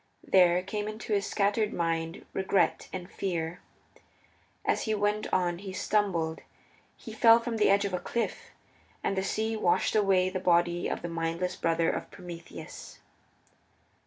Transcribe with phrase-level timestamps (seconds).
[0.23, 3.59] There came into his scattered mind Regret and Fear.
[4.65, 6.39] As he went on he stumbled.
[6.97, 8.45] He fell from the edge of a cliff,
[9.03, 12.97] and the sea washed away the body of the mindless brother of Prometheus.